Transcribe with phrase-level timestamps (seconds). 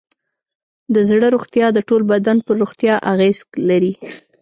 [0.93, 3.93] د زړه روغتیا د ټول بدن پر روغتیا اغېز لري.